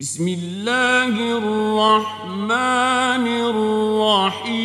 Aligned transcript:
بسم 0.00 0.28
الله 0.28 1.38
الرحمن 1.38 3.26
الرحيم 3.54 4.64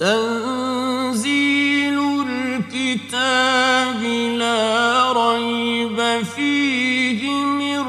تنزيل 0.00 1.98
الكتاب 2.28 4.02
لا 4.38 5.12
ريب 5.12 6.22
فيه 6.22 7.30
من 7.44 7.80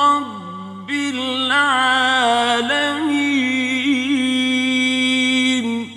رب 0.00 0.90
العالمين 4.88 5.88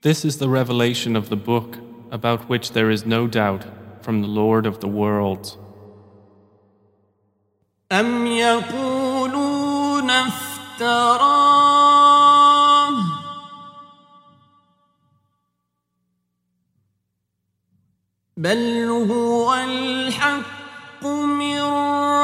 This 0.00 0.24
is 0.24 0.38
the 0.38 0.48
revelation 0.48 1.16
of 1.16 1.28
the 1.28 1.36
book 1.36 1.78
about 2.10 2.48
which 2.48 2.72
there 2.72 2.90
is 2.90 3.04
no 3.04 3.26
doubt 3.26 3.66
from 4.00 4.22
the 4.22 4.28
Lord 4.28 4.64
of 4.64 4.80
the 4.80 4.88
worlds. 4.88 5.58
أم 7.92 8.26
يقولون 8.26 10.10
افتراه 10.10 11.61
بل 18.43 18.89
هو 19.11 19.53
الحق 19.53 21.03
من 21.03 21.61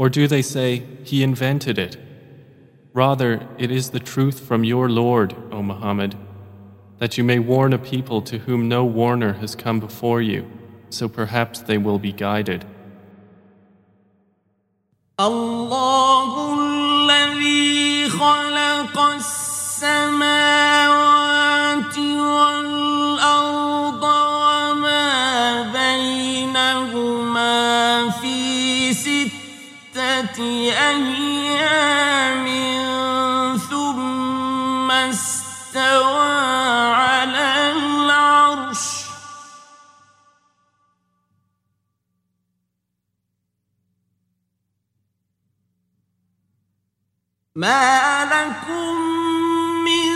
Or 0.00 0.08
do 0.08 0.28
they 0.28 0.42
say, 0.42 0.82
He 1.04 1.22
invented 1.22 1.78
it? 1.78 1.96
Rather, 2.92 3.46
it 3.58 3.70
is 3.70 3.90
the 3.90 4.00
truth 4.00 4.40
from 4.40 4.64
your 4.64 4.88
Lord, 4.88 5.34
O 5.52 5.62
Muhammad, 5.62 6.14
that 6.98 7.18
you 7.18 7.24
may 7.24 7.38
warn 7.38 7.72
a 7.72 7.78
people 7.78 8.22
to 8.22 8.38
whom 8.38 8.68
no 8.68 8.84
warner 8.84 9.34
has 9.34 9.54
come 9.54 9.80
before 9.80 10.22
you, 10.22 10.50
so 10.88 11.08
perhaps 11.08 11.60
they 11.60 11.78
will 11.78 11.98
be 11.98 12.12
guided. 12.12 12.64
الله 15.20 16.54
الذي 16.60 18.08
خلق 18.08 18.98
السماوات 19.00 20.36
والأرض 21.98 22.89
ما 47.60 48.24
لكم 48.24 48.96
من 49.84 50.12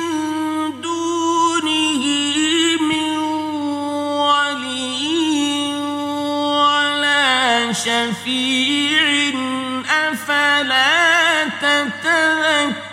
دونه 0.80 2.04
من 2.80 3.16
ولي 4.20 5.74
ولا 6.44 7.72
شفيع 7.72 9.32
أفلا 9.88 11.48
تتذكرون 11.48 12.90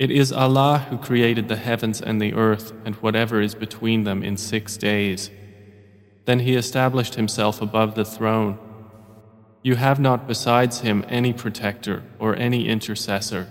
It 0.00 0.10
is 0.10 0.32
Allah 0.32 0.86
who 0.90 0.96
created 0.96 1.48
the 1.48 1.56
heavens 1.56 2.00
and 2.00 2.20
the 2.20 2.32
earth 2.34 2.72
and 2.84 2.94
whatever 2.96 3.40
is 3.40 3.54
between 3.54 4.04
them 4.04 4.24
in 4.24 4.36
six 4.36 4.76
days. 4.76 5.30
Then 6.24 6.40
He 6.40 6.56
established 6.56 7.14
Himself 7.14 7.62
above 7.62 7.94
the 7.94 8.04
throne. 8.04 8.58
You 9.64 9.76
have 9.76 10.00
not 10.00 10.26
besides 10.26 10.80
Him 10.80 11.04
any 11.08 11.32
protector 11.32 12.02
or 12.18 12.34
any 12.36 12.68
intercessor. 12.68 13.46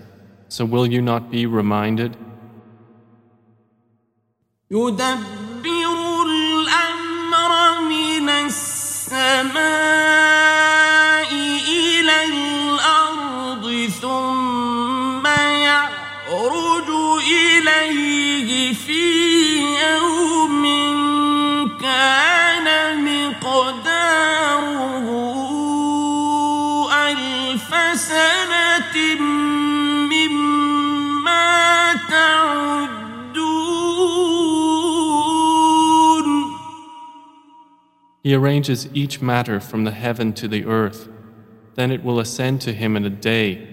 So 0.47 0.65
will 0.65 0.87
you 0.87 1.01
not 1.01 1.29
be 1.29 1.45
reminded? 1.45 2.17
يدبر 4.71 6.25
الأمر 6.25 7.81
من 7.89 8.29
السماء 8.29 10.12
He 38.33 38.35
arranges 38.35 38.89
each 38.93 39.21
matter 39.21 39.59
from 39.59 39.85
the 39.85 39.91
heaven 39.91 40.33
to 40.33 40.47
the 40.47 40.65
earth. 40.65 41.07
Then 41.75 41.91
it 41.91 42.03
will 42.03 42.19
ascend 42.19 42.61
to 42.61 42.73
Him 42.73 42.97
in 42.97 43.05
a 43.05 43.09
day, 43.09 43.67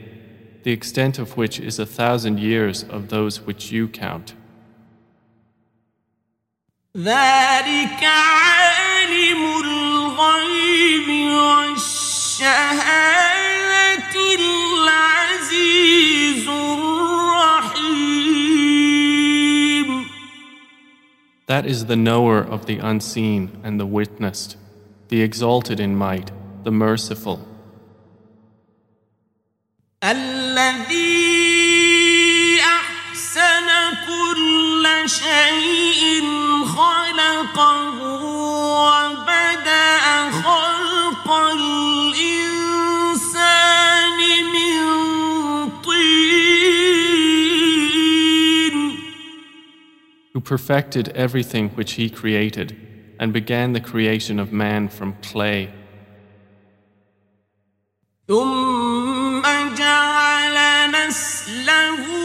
the 0.62 0.72
extent 0.72 1.18
of 1.18 1.36
which 1.36 1.58
is 1.58 1.78
a 1.78 1.86
thousand 1.86 2.38
years 2.38 2.84
of 2.84 3.08
those 3.08 3.40
which 3.40 3.72
you 3.72 3.88
count. 3.88 4.34
ذلك 6.96 8.02
عالم 8.02 9.42
الغيب 9.64 11.08
والشهادة 11.30 13.29
That 21.50 21.64
is 21.66 21.86
the 21.86 21.96
knower 21.96 22.38
of 22.38 22.66
the 22.66 22.78
unseen 22.78 23.60
and 23.62 23.78
the 23.78 23.86
witnessed, 23.86 24.56
the 25.08 25.22
exalted 25.22 25.78
in 25.78 25.94
might, 25.96 26.30
the 26.64 26.72
merciful. 26.72 27.38
الذي 30.04 31.16
أحسن 32.60 33.68
كل 34.06 34.86
شيء 35.06 36.22
خلقه 36.66 38.02
وبدأ 38.82 39.29
who 50.40 50.40
perfected 50.40 51.08
everything 51.10 51.70
which 51.70 51.92
he 51.92 52.10
created 52.10 52.76
and 53.18 53.32
began 53.32 53.72
the 53.72 53.80
creation 53.80 54.38
of 54.38 54.52
man 54.52 54.88
from 54.88 55.14
clay. 55.22 55.72
ثم 58.28 59.42
جعل 59.76 60.90
نسله 60.90 62.19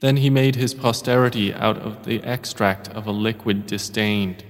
Then 0.00 0.16
he 0.16 0.30
made 0.30 0.56
his 0.56 0.72
posterity 0.74 1.52
out 1.52 1.76
of 1.76 2.04
the 2.04 2.22
extract 2.22 2.88
of 2.88 3.06
a 3.06 3.12
liquid 3.12 3.66
disdained. 3.66 4.44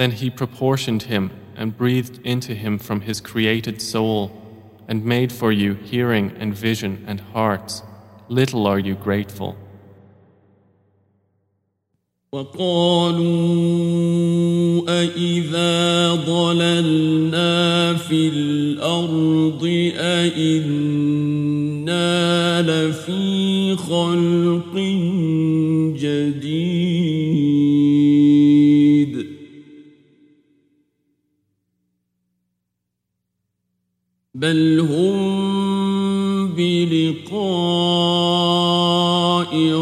Then 0.00 0.12
he 0.12 0.30
proportioned 0.30 1.04
him 1.04 1.30
and 1.56 1.76
breathed 1.76 2.20
into 2.24 2.54
him 2.54 2.78
from 2.78 3.00
his 3.00 3.20
created 3.20 3.80
soul 3.80 4.30
and 4.88 5.04
made 5.04 5.32
for 5.32 5.50
you 5.52 5.74
hearing 5.74 6.32
and 6.38 6.54
vision 6.54 7.04
and 7.06 7.20
hearts. 7.20 7.82
Little 8.28 8.66
are 8.66 8.78
you 8.78 8.94
grateful. 8.94 9.56
وقالوا 12.32 13.26
أإذا 14.88 16.14
ضللنا 16.14 17.94
في 17.94 18.28
الأرض 18.28 19.64
أإنا 19.96 21.42
لفي 22.62 23.76
خلق 23.76 24.76
بل 34.50 34.80
هم 34.80 36.54
بلقاء 36.54 37.36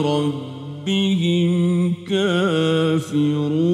ربهم 0.07 1.95
كافرون 2.05 3.65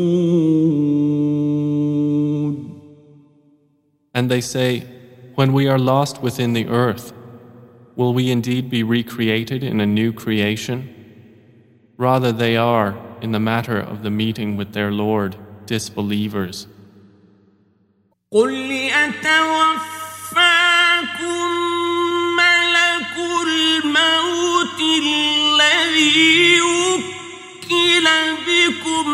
And 4.13 4.31
they 4.31 4.41
say, 4.41 4.83
When 5.35 5.53
we 5.53 5.69
are 5.69 5.79
lost 5.79 6.21
within 6.21 6.53
the 6.53 6.67
earth, 6.67 7.13
will 7.97 8.13
we 8.13 8.31
indeed 8.31 8.69
be 8.69 8.83
recreated 8.83 9.63
in 9.63 9.81
a 9.81 9.87
new 9.87 10.13
creation? 10.13 10.95
Rather, 11.97 12.33
they 12.33 12.57
are, 12.57 12.99
in 13.21 13.33
the 13.33 13.41
matter 13.41 13.79
of 13.79 14.03
the 14.03 14.11
meeting 14.11 14.57
with 14.57 14.73
their 14.73 14.91
Lord, 14.91 15.37
disbelievers. 15.67 16.67
قل 21.05 21.21
يتوفاكم 21.21 21.51
ملك 22.37 23.15
الموت 23.47 24.81
الذي 25.03 26.61
وكل 26.61 28.07
بكم 28.47 29.07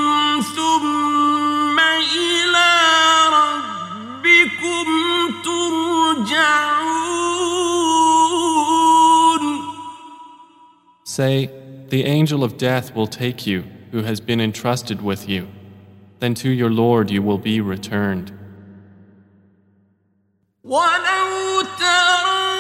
ثم 0.57 1.79
إلى 1.81 2.73
ربكم 3.33 4.87
ترجعون 5.45 6.67
Say, 11.05 11.51
The 11.89 12.05
angel 12.05 12.45
of 12.45 12.59
death 12.59 12.95
will 12.95 13.07
take 13.07 13.47
you, 13.47 13.65
who 13.93 14.03
has 14.03 14.21
been 14.21 14.41
entrusted 14.41 15.01
with 15.01 15.29
you. 15.29 15.49
Then 16.21 16.35
to 16.35 16.51
your 16.51 16.71
Lord 16.71 17.11
you 17.11 17.23
will 17.23 17.39
be 17.39 17.61
returned. 17.61 18.33
ولو 20.64 21.62
ترى 21.80 22.51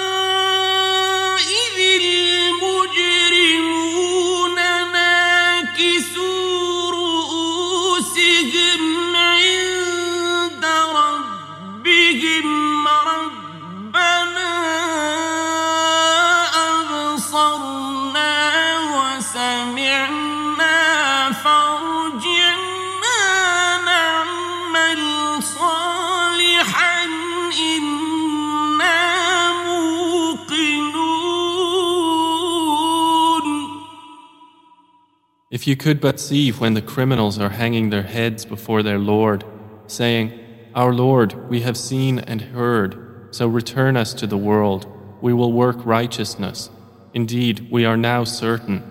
If 35.61 35.67
you 35.67 35.75
could 35.75 36.01
but 36.01 36.19
see 36.19 36.49
when 36.49 36.73
the 36.73 36.81
criminals 36.81 37.37
are 37.37 37.49
hanging 37.49 37.91
their 37.91 38.01
heads 38.01 38.45
before 38.45 38.81
their 38.81 38.97
Lord, 38.97 39.43
saying, 39.85 40.39
Our 40.73 40.91
Lord, 40.91 41.51
we 41.51 41.61
have 41.61 41.77
seen 41.77 42.17
and 42.17 42.41
heard, 42.41 43.27
so 43.29 43.45
return 43.47 43.95
us 43.95 44.15
to 44.15 44.25
the 44.25 44.39
world. 44.39 44.87
We 45.21 45.33
will 45.33 45.53
work 45.53 45.85
righteousness. 45.85 46.71
Indeed, 47.13 47.67
we 47.69 47.85
are 47.85 47.95
now 47.95 48.23
certain. 48.23 48.81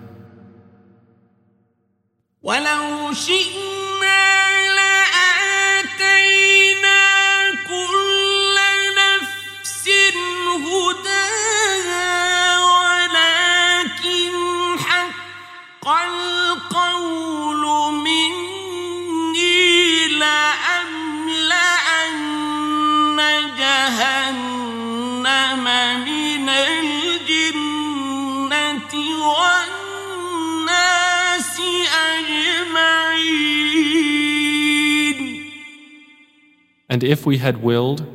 And 36.90 37.02
if 37.02 37.26
we 37.26 37.38
had 37.38 37.62
willed, 37.62 38.06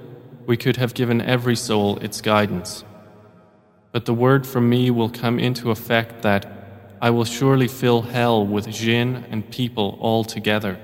we 0.45 0.57
could 0.57 0.77
have 0.77 0.93
given 0.93 1.21
every 1.21 1.55
soul 1.55 1.97
its 1.97 2.21
guidance. 2.21 2.83
But 3.91 4.05
the 4.05 4.13
word 4.13 4.47
from 4.47 4.69
me 4.69 4.89
will 4.89 5.09
come 5.09 5.37
into 5.39 5.71
effect 5.71 6.21
that 6.21 6.45
I 7.01 7.09
will 7.09 7.25
surely 7.25 7.67
fill 7.67 8.03
hell 8.03 8.45
with 8.45 8.69
jinn 8.69 9.25
and 9.31 9.49
people 9.49 9.97
all 9.99 10.23
together. 10.23 10.77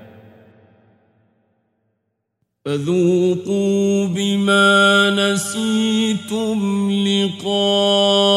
فذوقوا 2.64 4.06
بما 4.06 5.10
نسيتم 5.10 6.90
لقاء 7.06 8.28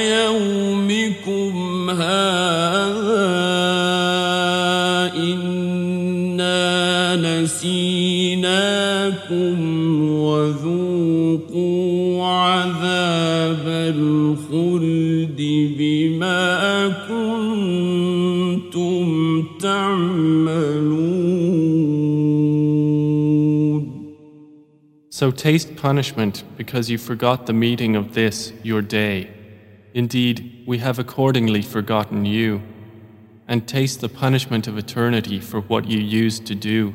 يومكم 0.00 1.90
هذا 1.90 2.33
نسيناكم 9.24 10.02
وذوقوا 10.12 11.82
عذاب 12.24 13.66
الخلد 13.66 15.40
بما 15.78 16.88
كنتم 17.08 19.04
تعملون 19.60 21.10
So 25.10 25.30
taste 25.30 25.76
punishment 25.76 26.44
because 26.56 26.88
you 26.88 26.96
forgot 26.96 27.44
the 27.44 27.52
meeting 27.52 27.94
of 27.94 28.14
this, 28.14 28.54
your 28.62 28.80
day. 28.80 29.28
Indeed, 29.92 30.64
we 30.66 30.78
have 30.78 30.98
accordingly 30.98 31.60
forgotten 31.60 32.24
you. 32.24 32.62
And 33.46 33.68
taste 33.68 34.00
the 34.00 34.08
punishment 34.08 34.66
of 34.66 34.78
eternity 34.78 35.38
for 35.40 35.60
what 35.60 35.84
you 35.84 35.98
used 35.98 36.46
to 36.46 36.54
do. 36.54 36.94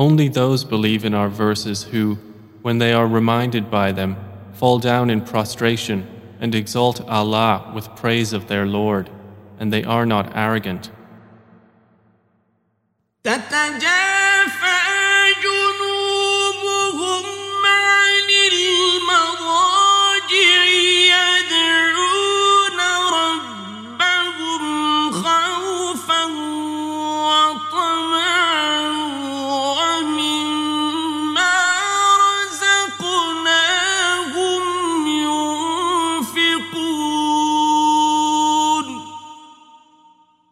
Only 0.00 0.28
those 0.28 0.64
believe 0.64 1.04
in 1.04 1.12
our 1.12 1.28
verses 1.28 1.82
who, 1.82 2.16
when 2.62 2.78
they 2.78 2.94
are 2.94 3.06
reminded 3.06 3.70
by 3.70 3.92
them, 3.92 4.16
fall 4.54 4.78
down 4.78 5.10
in 5.10 5.20
prostration 5.20 6.08
and 6.40 6.54
exalt 6.54 7.06
Allah 7.06 7.70
with 7.74 7.94
praise 7.96 8.32
of 8.32 8.48
their 8.48 8.64
Lord, 8.64 9.10
and 9.58 9.70
they 9.70 9.84
are 9.84 10.06
not 10.06 10.34
arrogant. 10.34 10.90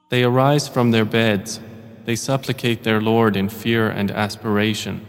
They 0.09 0.23
arise 0.23 0.67
from 0.67 0.91
their 0.91 1.05
beds, 1.05 1.59
they 2.05 2.15
supplicate 2.15 2.83
their 2.83 3.01
Lord 3.01 3.35
in 3.35 3.49
fear 3.49 3.89
and 3.89 4.11
aspiration, 4.11 5.05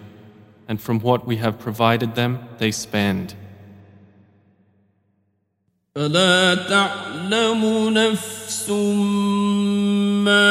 and 0.68 0.80
from 0.80 1.00
what 1.00 1.26
we 1.26 1.36
have 1.36 1.58
provided 1.58 2.14
them, 2.14 2.48
they 2.58 2.70
spend. 2.70 3.34
فلا 5.94 6.54
تعلم 6.54 7.88
نفس 7.94 8.70
ما 10.24 10.44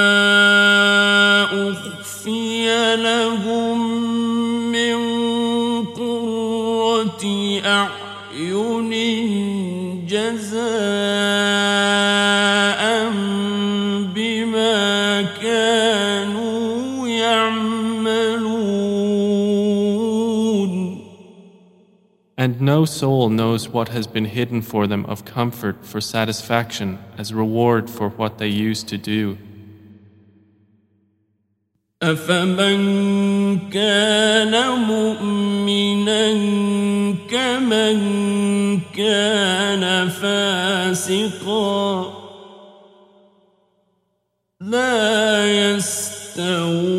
أخفي 1.44 2.96
لهم 2.96 3.78
من 4.72 4.96
قرة 5.86 7.26
أعين 7.66 8.94
جزاء 10.08 11.47
كانوا 15.42 17.08
يعملون 17.08 18.64
And 22.36 22.60
no 22.60 22.84
soul 22.86 23.30
knows 23.30 23.70
what 23.70 23.90
has 23.90 24.06
been 24.08 24.26
hidden 24.26 24.62
for 24.62 24.88
them 24.88 25.06
of 25.06 25.24
comfort 25.24 25.86
for 25.86 26.02
satisfaction 26.02 27.00
as 27.18 27.34
reward 27.34 27.90
for 27.90 28.10
what 28.10 28.38
they 28.38 28.48
used 28.48 28.88
to 28.90 28.98
do. 28.98 29.38
أفمن 32.04 33.70
كان 33.70 34.52
مؤمنا 34.80 36.34
كمن 37.30 38.00
كان 38.96 40.10
فاسقا 40.10 41.64
لا 44.68 45.46
يستوون 45.74 46.94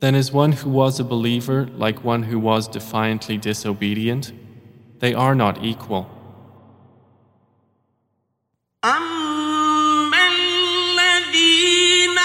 Then 0.00 0.14
is 0.16 0.32
one 0.32 0.52
who 0.52 0.68
was 0.68 0.98
a 0.98 1.04
believer 1.04 1.68
like 1.76 2.02
one 2.02 2.24
who 2.24 2.38
was 2.40 2.66
defiantly 2.66 3.38
disobedient? 3.38 4.32
They 4.98 5.14
are 5.14 5.34
not 5.34 5.64
equal. 5.64 6.06
أما 8.84 10.28
الذين 10.28 12.18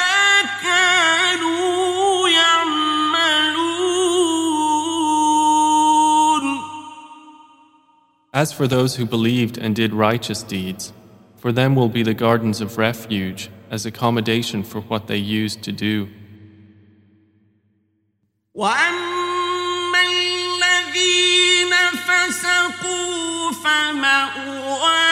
كانوا 0.63 2.29
يعملون 2.29 2.87
As 8.33 8.51
for 8.53 8.67
those 8.67 8.95
who 8.97 9.05
believed 9.05 9.57
and 9.57 9.75
did 9.75 9.93
righteous 9.93 10.43
deeds, 10.43 10.93
for 11.37 11.51
them 11.51 11.75
will 11.75 11.89
be 11.89 12.03
the 12.03 12.13
gardens 12.13 12.61
of 12.61 12.77
refuge 12.77 13.49
as 13.71 13.85
accommodation 13.85 14.63
for 14.63 14.81
what 14.81 15.07
they 15.07 15.17
used 15.17 15.63
to 15.63 15.71
do. 15.71 16.07
وأما 18.53 20.01
الذين 20.01 21.73
فسقوا 22.07 23.51
فمأواهم 23.51 25.10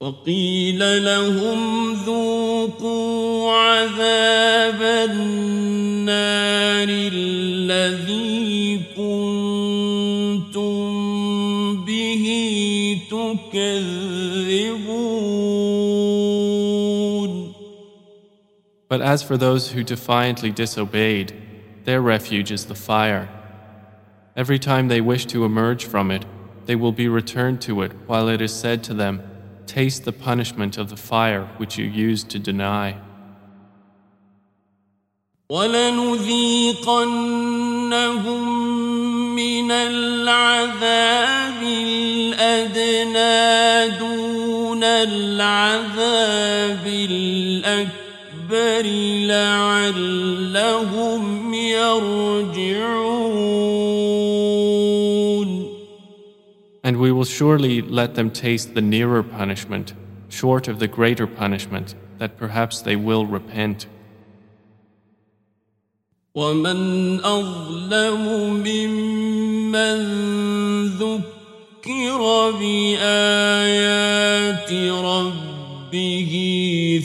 وقيل 0.00 1.04
لهم 1.04 1.92
ذوقوا 1.94 3.52
عذاب 3.52 4.82
النار 5.10 6.88
الذي 6.88 8.80
كنتم 8.96 10.66
به 11.84 12.26
تكذبون 13.10 14.86
But 18.88 19.00
as 19.00 19.22
for 19.22 19.36
those 19.38 19.72
who 19.72 19.82
defiantly 19.82 20.52
disobeyed, 20.52 21.32
their 21.84 22.02
refuge 22.02 22.52
is 22.52 22.66
the 22.66 22.74
fire. 22.74 23.28
Every 24.36 24.58
time 24.58 24.88
they 24.88 25.00
wish 25.00 25.24
to 25.26 25.44
emerge 25.46 25.86
from 25.86 26.10
it, 26.10 26.24
they 26.66 26.76
will 26.76 26.92
be 26.92 27.08
returned 27.08 27.62
to 27.62 27.80
it 27.82 27.92
while 28.06 28.28
it 28.28 28.40
is 28.42 28.54
said 28.54 28.84
to 28.84 28.94
them, 28.94 29.22
Taste 29.66 30.04
the 30.04 30.12
punishment 30.12 30.78
of 30.78 30.90
the 30.90 30.96
fire 30.96 31.44
which 31.58 31.78
you 31.78 31.84
used 31.84 32.30
to 32.30 32.38
deny. 32.38 32.96
ولنذيقنهم 35.50 36.86
من 39.36 39.70
العذاب 39.70 41.62
الأدنى 41.62 43.36
دون 43.98 44.84
العذاب 44.84 46.86
الأكبر 46.86 48.82
لعلهم 49.26 51.22
يرجعون 51.54 53.36
And 56.84 56.98
we 56.98 57.10
will 57.10 57.24
surely 57.24 57.82
let 57.82 58.14
them 58.14 58.30
taste 58.30 58.74
the 58.74 58.80
nearer 58.80 59.22
punishment, 59.22 59.94
short 60.28 60.68
of 60.68 60.78
the 60.78 60.88
greater 60.88 61.26
punishment, 61.26 61.94
that 62.18 62.36
perhaps 62.36 62.80
they 62.80 62.96
will 62.96 63.26
repent. 63.26 63.86
ومن 66.34 67.20
أظلم 67.24 68.24
ممن 68.66 69.98
ذكر 70.86 72.50
بآيات 72.60 73.92
ربه 74.92 76.32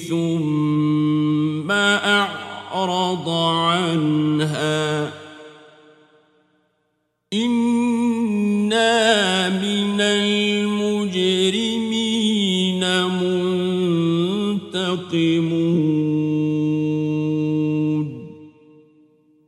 ثم 0.10 1.72
أعرض 1.72 3.25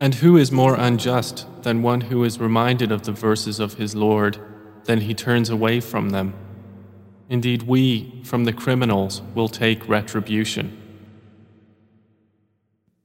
And 0.08 0.16
who 0.16 0.38
is 0.38 0.52
more 0.52 0.76
unjust 0.76 1.48
than 1.64 1.82
one 1.82 2.02
who 2.02 2.24
is 2.24 2.40
reminded 2.40 2.92
of 2.92 3.04
the 3.04 3.12
verses 3.12 3.60
of 3.60 3.76
his 3.76 3.96
Lord, 3.96 4.38
then 4.86 5.02
he 5.02 5.14
turns 5.14 5.50
away 5.50 5.80
from 5.80 6.10
them. 6.10 6.34
Indeed, 7.30 7.64
we, 7.64 8.22
from 8.24 8.44
the 8.44 8.54
criminals, 8.54 9.22
will 9.34 9.48
take 9.48 9.88
retribution. 9.88 10.78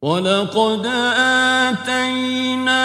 ولقد 0.03 0.87
آتينا 1.67 2.85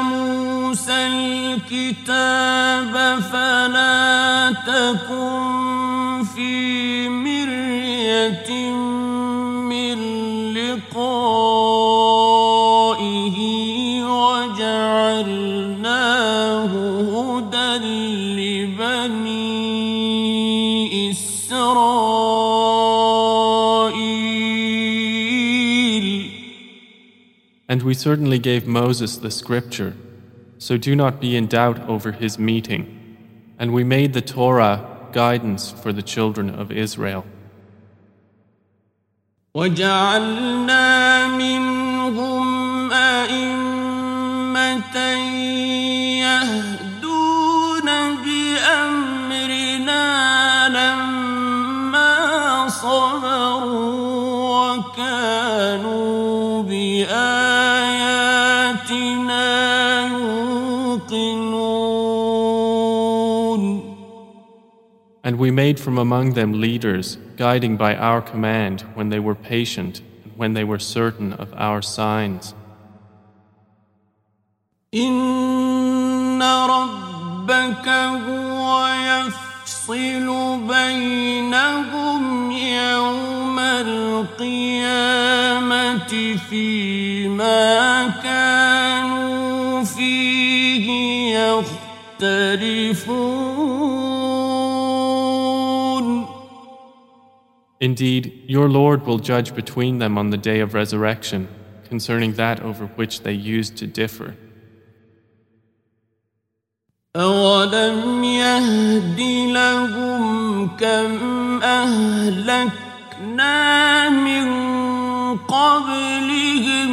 موسى 0.00 1.06
الكتاب 1.06 2.92
فلا 3.20 4.52
تكن 4.66 5.37
And 27.68 27.82
we 27.82 27.94
certainly 27.94 28.38
gave 28.38 28.66
Moses 28.66 29.16
the 29.16 29.30
scripture, 29.30 29.94
so 30.58 30.76
do 30.76 30.94
not 30.94 31.20
be 31.20 31.36
in 31.36 31.46
doubt 31.46 31.80
over 31.88 32.12
his 32.12 32.38
meeting. 32.38 32.82
And 33.58 33.72
we 33.72 33.84
made 33.84 34.12
the 34.12 34.20
Torah 34.20 34.86
guidance 35.12 35.70
for 35.70 35.92
the 35.92 36.02
children 36.02 36.50
of 36.50 36.70
Israel. 36.70 37.24
وجعلنا 39.54 41.26
منهم 41.38 42.92
أئمة 42.92 44.14
And 65.28 65.38
we 65.38 65.50
made 65.50 65.80
from 65.80 65.96
among 65.96 66.34
them 66.34 66.60
leaders, 66.60 67.16
guiding 67.36 67.76
by 67.76 67.96
our 67.96 68.20
command 68.20 68.82
when 68.94 69.08
they 69.08 69.18
were 69.18 69.34
patient 69.34 70.02
and 70.22 70.36
when 70.36 70.52
they 70.52 70.64
were 70.64 70.78
certain 70.78 71.32
of 71.32 71.52
our 71.54 71.80
signs. 71.80 72.54
إن 74.94 76.42
ربك 76.42 77.88
هو 77.88 78.86
يفصل 78.86 80.26
بينهم 80.68 82.50
يوم 82.50 83.58
القيامة 83.58 85.24
فيما 86.50 88.08
كانوا 88.22 89.84
فيه 89.84 90.86
يختلفون 92.20 93.47
Indeed, 97.80 98.44
your 98.46 98.68
Lord 98.68 99.06
will 99.06 99.18
judge 99.18 99.54
between 99.54 99.98
them 99.98 100.16
on 100.16 100.30
the 100.30 100.38
day 100.38 100.60
of 100.60 100.74
resurrection 100.74 101.48
concerning 101.84 102.34
that 102.34 102.60
over 102.60 102.86
which 102.86 103.22
they 103.22 103.32
used 103.32 103.76
to 103.78 103.86
differ. 103.86 104.34
أولم 107.16 108.24
يهد 108.24 109.20
لهم 109.52 110.68
كم 110.76 111.62
أهلكنا 111.62 113.48
من 114.08 114.48
قبلهم 115.38 116.90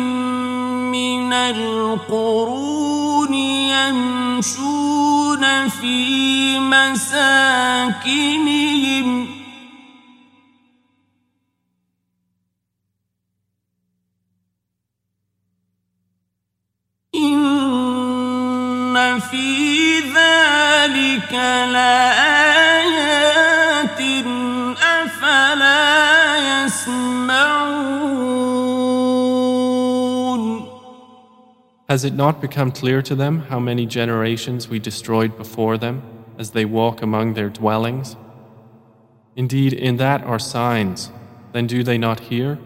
من 0.92 1.34
القرون 1.34 3.34
يمشون 3.74 5.68
في 5.68 6.60
مساكنهم 6.60 7.02
إن 17.16 19.20
في 19.20 20.00
ذلك 20.00 21.34
لآيات 21.74 23.22
أفلا 24.82 26.66
يسمعون 26.66 27.82
Has 31.90 32.06
it 32.06 32.14
not 32.14 32.40
become 32.40 32.72
clear 32.72 33.02
to 33.02 33.16
them 33.16 33.40
how 33.50 33.60
many 33.60 33.86
generations 33.86 34.70
we 34.70 34.80
destroyed 34.80 35.38
before 35.38 35.78
them 35.78 36.02
as 36.38 36.52
they 36.52 36.64
walk 36.64 37.02
among 37.02 37.34
their 37.34 37.50
dwellings? 37.50 38.16
Indeed, 39.36 39.74
in 39.74 39.98
that 39.98 40.24
are 40.24 40.40
signs. 40.40 41.12
Then 41.52 41.68
do 41.68 41.84
they 41.84 41.98
not 41.98 42.22
hear? 42.22 42.60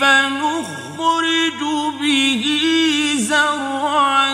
فنخرج 0.00 1.60
به 2.00 2.44
زرعا 3.16 4.32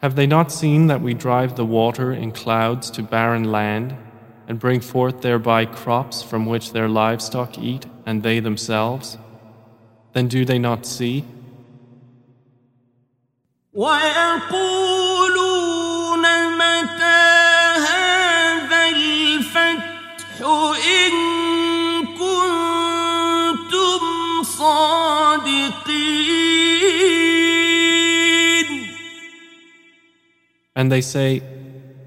Have 0.00 0.14
they 0.14 0.26
not 0.28 0.52
seen 0.52 0.86
that 0.86 1.00
we 1.02 1.12
drive 1.12 1.56
the 1.56 1.64
water 1.64 2.12
in 2.12 2.30
clouds 2.30 2.88
to 2.92 3.02
barren 3.02 3.50
land 3.50 3.96
and 4.47 4.59
bring 4.59 4.79
forth 4.79 5.21
thereby 5.21 5.65
crops 5.65 6.21
from 6.21 6.45
which 6.45 6.73
their 6.73 6.89
livestock 6.89 7.57
eat 7.57 7.85
and 8.05 8.23
they 8.23 8.39
themselves? 8.39 9.17
Then 10.13 10.27
do 10.27 10.45
they 10.45 10.59
not 10.59 10.85
see? 10.85 11.25
And 30.75 30.91
they 30.91 31.01
say, 31.01 31.39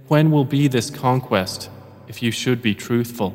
When 0.08 0.30
will 0.30 0.44
be 0.44 0.68
this 0.68 0.90
conquest? 0.90 1.70
if 2.08 2.22
you 2.22 2.30
should 2.30 2.62
be 2.62 2.74
truthful. 2.74 3.34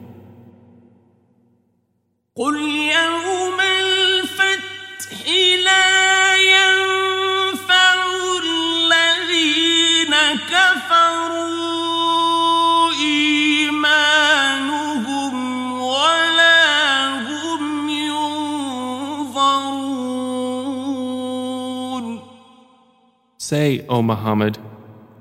Say, 23.52 23.86
O 23.90 24.02
Muhammad, 24.02 24.58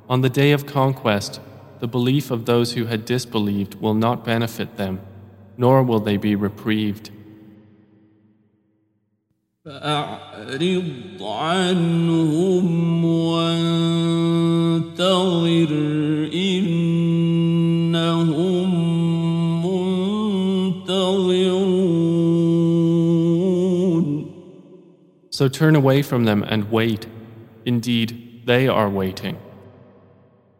on 0.08 0.20
the 0.20 0.30
day 0.30 0.52
of 0.52 0.64
conquest, 0.64 1.40
the 1.79 1.87
belief 1.87 2.31
of 2.31 2.45
those 2.45 2.73
who 2.73 2.85
had 2.85 3.05
disbelieved 3.05 3.75
will 3.75 3.93
not 3.93 4.23
benefit 4.25 4.77
them, 4.77 5.01
nor 5.57 5.83
will 5.83 5.99
they 5.99 6.17
be 6.17 6.35
reprieved. 6.35 7.11
فأعرض 9.65 11.21
عنهم 11.21 13.05
وانتظر 13.05 13.89
إنهم 16.33 17.15
منتظرون 20.85 21.65
So 25.31 25.49
turn 25.49 25.75
away 25.75 26.01
from 26.01 26.23
them 26.23 26.43
and 26.47 26.71
wait. 26.71 27.07
Indeed, 27.65 28.43
they 28.45 28.67
are 28.69 28.89
waiting. 28.89 29.37